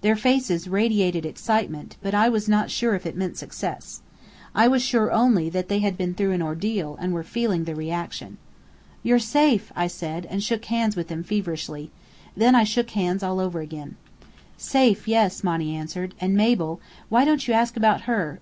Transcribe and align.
Their 0.00 0.16
faces 0.16 0.66
radiated 0.66 1.24
excitement, 1.24 1.96
but 2.02 2.12
I 2.12 2.28
was 2.28 2.48
not 2.48 2.72
sure 2.72 2.96
if 2.96 3.06
it 3.06 3.14
meant 3.16 3.36
success. 3.36 4.02
I 4.52 4.66
was 4.66 4.82
sure 4.82 5.12
only 5.12 5.48
that 5.50 5.68
they 5.68 5.78
had 5.78 5.96
been 5.96 6.12
through 6.12 6.32
an 6.32 6.42
ordeal 6.42 6.98
and 7.00 7.12
were 7.12 7.22
feeling 7.22 7.62
the 7.62 7.74
reaction. 7.76 8.36
"You're 9.04 9.20
safe!" 9.20 9.70
I 9.76 9.86
said, 9.86 10.26
and 10.28 10.42
shook 10.42 10.64
hands 10.64 10.96
with 10.96 11.06
them 11.06 11.22
feverishly. 11.22 11.92
Then 12.36 12.56
I 12.56 12.64
shook 12.64 12.90
hands 12.90 13.22
all 13.22 13.38
over 13.38 13.60
again. 13.60 13.94
"Safe, 14.58 15.06
yes," 15.06 15.44
Monny 15.44 15.76
answered. 15.76 16.16
"And 16.20 16.34
Mabel 16.36 16.80
why 17.08 17.24
don't 17.24 17.46
you 17.46 17.54
ask 17.54 17.76
about 17.76 18.00
her? 18.10 18.40